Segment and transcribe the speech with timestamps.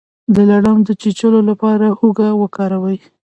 [0.35, 2.97] د لړم د چیچلو لپاره هوږه وکاروئ